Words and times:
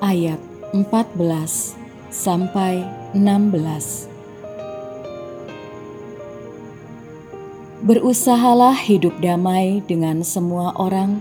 ayat 0.05 0.39
14 0.75 1.77
sampai 2.13 2.85
16. 3.17 4.13
Berusahalah 7.83 8.79
hidup 8.79 9.19
damai 9.19 9.83
dengan 9.91 10.23
semua 10.23 10.71
orang 10.79 11.19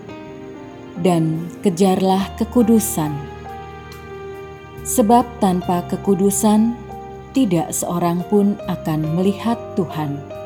dan 1.01 1.49
kejarlah 1.65 2.29
kekudusan. 2.37 3.09
Sebab 4.85 5.25
tanpa 5.41 5.81
kekudusan 5.89 6.77
tidak 7.33 7.73
seorang 7.73 8.21
pun 8.29 8.59
akan 8.69 8.99
melihat 9.17 9.57
Tuhan. 9.73 10.40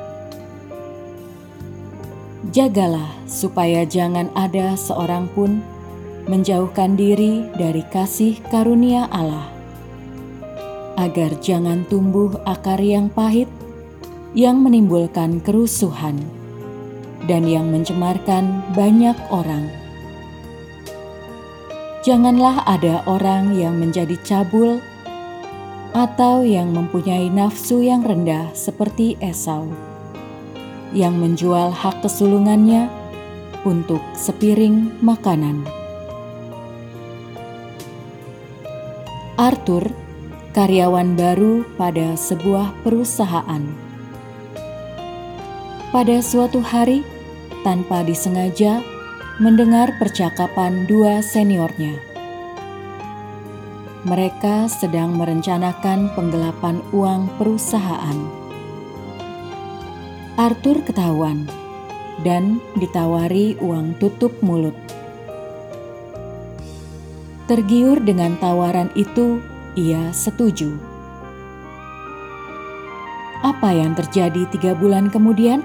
Jagalah 2.56 3.12
supaya 3.28 3.84
jangan 3.84 4.32
ada 4.32 4.80
seorang 4.80 5.28
pun 5.36 5.60
menjauhkan 6.32 6.96
diri 6.96 7.44
dari 7.52 7.84
kasih 7.92 8.40
karunia 8.48 9.12
Allah, 9.12 9.52
agar 10.96 11.36
jangan 11.44 11.84
tumbuh 11.92 12.32
akar 12.48 12.80
yang 12.80 13.12
pahit 13.12 13.52
yang 14.32 14.64
menimbulkan 14.64 15.44
kerusuhan 15.44 16.16
dan 17.28 17.44
yang 17.44 17.68
mencemarkan 17.68 18.64
banyak 18.72 19.20
orang. 19.36 19.68
Janganlah 22.08 22.64
ada 22.72 23.04
orang 23.04 23.52
yang 23.60 23.84
menjadi 23.84 24.16
cabul 24.24 24.80
atau 25.92 26.48
yang 26.48 26.72
mempunyai 26.72 27.28
nafsu 27.28 27.84
yang 27.84 28.00
rendah 28.00 28.48
seperti 28.56 29.20
Esau, 29.20 29.68
yang 30.92 31.18
menjual 31.18 31.74
hak 31.74 32.04
kesulungannya 32.06 32.92
untuk 33.66 34.04
sepiring 34.14 34.94
makanan. 35.02 35.66
Arthur, 39.36 39.90
karyawan 40.54 41.18
baru 41.18 41.66
pada 41.76 42.14
sebuah 42.14 42.72
perusahaan. 42.86 43.64
Pada 45.90 46.18
suatu 46.20 46.60
hari, 46.60 47.02
tanpa 47.64 48.04
disengaja, 48.04 48.84
mendengar 49.40 49.96
percakapan 50.00 50.88
dua 50.88 51.20
seniornya 51.20 52.16
mereka 54.06 54.70
sedang 54.70 55.18
merencanakan 55.18 56.14
penggelapan 56.14 56.78
uang 56.94 57.26
perusahaan. 57.42 58.45
Arthur 60.36 60.84
ketahuan 60.84 61.48
dan 62.20 62.60
ditawari 62.76 63.56
uang 63.64 63.96
tutup 64.04 64.36
mulut. 64.44 64.76
Tergiur 67.48 68.04
dengan 68.04 68.36
tawaran 68.44 68.92
itu, 69.00 69.40
ia 69.80 70.12
setuju. 70.12 70.76
Apa 73.48 73.80
yang 73.80 73.96
terjadi 73.96 74.44
tiga 74.52 74.76
bulan 74.76 75.08
kemudian? 75.08 75.64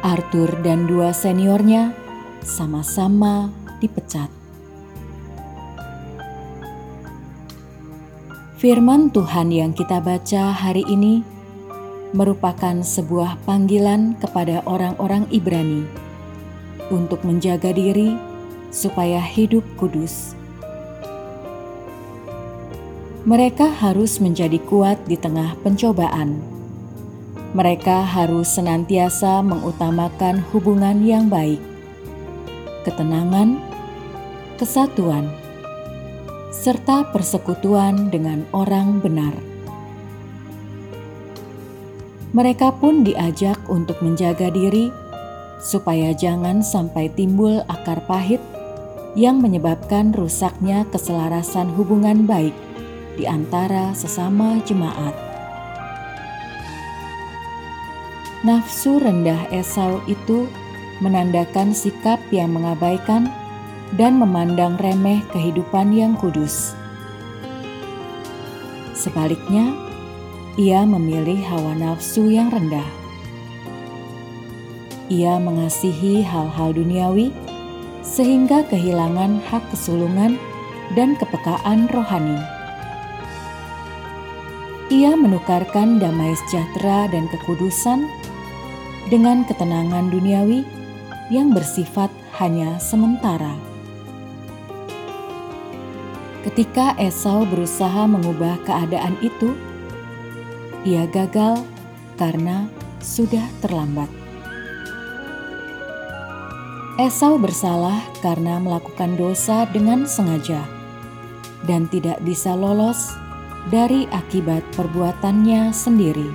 Arthur 0.00 0.48
dan 0.64 0.88
dua 0.88 1.12
seniornya 1.12 1.92
sama-sama 2.40 3.52
dipecat. 3.76 4.32
Firman 8.56 9.12
Tuhan 9.12 9.52
yang 9.52 9.76
kita 9.76 10.00
baca 10.00 10.48
hari 10.48 10.88
ini 10.88 11.33
merupakan 12.14 12.78
sebuah 12.78 13.42
panggilan 13.42 14.14
kepada 14.22 14.62
orang-orang 14.70 15.26
Ibrani 15.34 15.82
untuk 16.94 17.26
menjaga 17.26 17.74
diri 17.74 18.14
supaya 18.70 19.18
hidup 19.18 19.66
kudus. 19.74 20.38
Mereka 23.26 23.66
harus 23.66 24.22
menjadi 24.22 24.62
kuat 24.62 25.02
di 25.10 25.18
tengah 25.18 25.58
pencobaan. 25.66 26.38
Mereka 27.50 28.06
harus 28.06 28.46
senantiasa 28.46 29.42
mengutamakan 29.42 30.38
hubungan 30.54 31.02
yang 31.02 31.26
baik, 31.26 31.58
ketenangan, 32.86 33.58
kesatuan, 34.54 35.30
serta 36.54 37.10
persekutuan 37.10 38.10
dengan 38.10 38.46
orang 38.54 39.02
benar. 39.02 39.53
Mereka 42.34 42.82
pun 42.82 43.06
diajak 43.06 43.62
untuk 43.70 44.02
menjaga 44.02 44.50
diri 44.50 44.90
supaya 45.62 46.10
jangan 46.10 46.66
sampai 46.66 47.06
timbul 47.14 47.62
akar 47.70 48.02
pahit 48.10 48.42
yang 49.14 49.38
menyebabkan 49.38 50.10
rusaknya 50.10 50.82
keselarasan 50.90 51.70
hubungan 51.78 52.26
baik 52.26 52.52
di 53.14 53.22
antara 53.30 53.94
sesama 53.94 54.58
jemaat. 54.66 55.14
Nafsu 58.42 58.98
rendah 58.98 59.48
Esau 59.54 60.02
itu 60.10 60.50
menandakan 60.98 61.70
sikap 61.70 62.18
yang 62.34 62.50
mengabaikan 62.50 63.30
dan 63.94 64.18
memandang 64.18 64.74
remeh 64.82 65.22
kehidupan 65.30 65.94
yang 65.94 66.18
kudus. 66.18 66.74
Sebaliknya, 68.92 69.70
ia 70.54 70.86
memilih 70.86 71.42
hawa 71.50 71.74
nafsu 71.74 72.30
yang 72.30 72.46
rendah. 72.46 72.86
Ia 75.10 75.42
mengasihi 75.42 76.22
hal-hal 76.22 76.70
duniawi 76.70 77.34
sehingga 78.06 78.62
kehilangan 78.70 79.42
hak 79.50 79.66
kesulungan 79.74 80.38
dan 80.94 81.18
kepekaan 81.18 81.90
rohani. 81.90 82.38
Ia 84.94 85.18
menukarkan 85.18 85.98
damai 85.98 86.38
sejahtera 86.46 87.10
dan 87.10 87.26
kekudusan 87.34 88.06
dengan 89.10 89.42
ketenangan 89.42 90.06
duniawi 90.14 90.62
yang 91.34 91.50
bersifat 91.50 92.14
hanya 92.38 92.78
sementara. 92.78 93.58
Ketika 96.46 96.94
Esau 97.00 97.48
berusaha 97.48 98.04
mengubah 98.04 98.60
keadaan 98.68 99.16
itu, 99.24 99.56
ia 100.84 101.08
gagal 101.08 101.64
karena 102.20 102.68
sudah 103.00 103.44
terlambat. 103.64 104.08
Esau 107.00 107.40
bersalah 107.42 107.98
karena 108.22 108.62
melakukan 108.62 109.18
dosa 109.18 109.66
dengan 109.66 110.06
sengaja 110.06 110.62
dan 111.66 111.90
tidak 111.90 112.22
bisa 112.22 112.54
lolos 112.54 113.10
dari 113.72 114.06
akibat 114.14 114.62
perbuatannya 114.78 115.74
sendiri. 115.74 116.30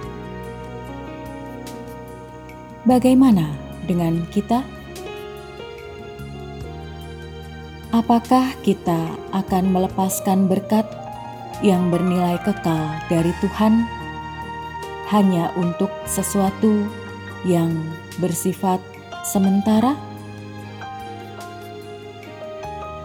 Bagaimana 2.83 3.53
dengan 3.85 4.25
kita? 4.33 4.65
Apakah 7.93 8.53
kita 8.65 9.15
akan 9.31 9.63
melepaskan 9.71 10.49
berkat 10.49 10.85
yang 11.61 11.87
bernilai 11.93 12.37
kekal 12.43 12.99
dari 13.07 13.33
Tuhan 13.41 13.98
hanya 15.09 15.49
untuk 15.57 15.89
sesuatu 16.05 16.85
yang 17.45 17.73
bersifat 18.21 18.77
sementara? 19.25 19.97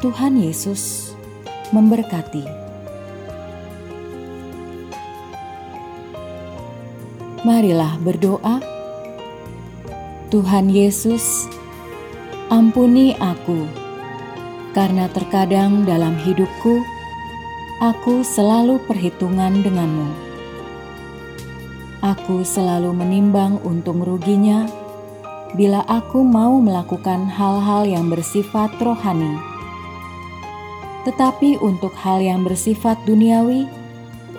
Tuhan 0.04 0.36
Yesus 0.36 1.16
memberkati. 1.72 2.44
Marilah 7.44 7.96
berdoa. 8.00 8.60
Tuhan 10.32 10.66
Yesus, 10.66 11.46
ampuni 12.50 13.14
aku 13.16 13.64
karena 14.74 15.06
terkadang 15.06 15.86
dalam 15.86 16.18
hidupku 16.18 16.82
aku 17.78 18.26
selalu 18.26 18.82
perhitungan 18.90 19.62
denganmu. 19.62 20.23
Aku 22.04 22.44
selalu 22.44 22.92
menimbang 22.92 23.56
untung 23.64 24.04
ruginya 24.04 24.68
bila 25.56 25.80
aku 25.88 26.20
mau 26.20 26.60
melakukan 26.60 27.24
hal-hal 27.24 27.88
yang 27.88 28.12
bersifat 28.12 28.76
rohani. 28.76 29.40
Tetapi 31.08 31.64
untuk 31.64 31.96
hal 31.96 32.20
yang 32.20 32.44
bersifat 32.44 33.00
duniawi 33.08 33.64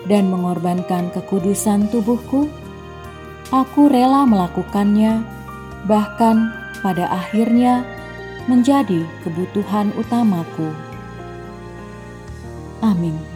dan 0.06 0.30
mengorbankan 0.30 1.10
kekudusan 1.10 1.90
tubuhku, 1.90 2.46
aku 3.50 3.90
rela 3.90 4.22
melakukannya, 4.22 5.26
bahkan 5.90 6.54
pada 6.86 7.10
akhirnya 7.10 7.82
menjadi 8.46 9.02
kebutuhan 9.26 9.90
utamaku. 9.98 10.70
Amin. 12.78 13.35